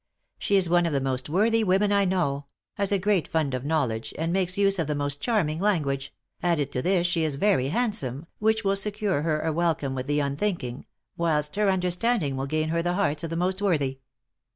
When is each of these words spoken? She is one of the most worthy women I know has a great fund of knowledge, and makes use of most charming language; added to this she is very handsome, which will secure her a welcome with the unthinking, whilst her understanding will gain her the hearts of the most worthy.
She 0.39 0.55
is 0.55 0.67
one 0.67 0.87
of 0.87 0.93
the 0.93 0.99
most 0.99 1.29
worthy 1.29 1.63
women 1.63 1.91
I 1.91 2.05
know 2.05 2.45
has 2.73 2.91
a 2.91 2.97
great 2.97 3.27
fund 3.27 3.53
of 3.53 3.63
knowledge, 3.63 4.15
and 4.17 4.33
makes 4.33 4.57
use 4.57 4.79
of 4.79 4.89
most 4.97 5.21
charming 5.21 5.59
language; 5.59 6.11
added 6.41 6.71
to 6.71 6.81
this 6.81 7.05
she 7.05 7.23
is 7.23 7.35
very 7.35 7.67
handsome, 7.67 8.25
which 8.39 8.63
will 8.63 8.75
secure 8.75 9.21
her 9.21 9.41
a 9.41 9.53
welcome 9.53 9.93
with 9.93 10.07
the 10.07 10.19
unthinking, 10.19 10.87
whilst 11.17 11.55
her 11.55 11.69
understanding 11.69 12.35
will 12.35 12.47
gain 12.47 12.69
her 12.69 12.81
the 12.81 12.93
hearts 12.95 13.23
of 13.23 13.29
the 13.29 13.35
most 13.37 13.61
worthy. 13.61 13.99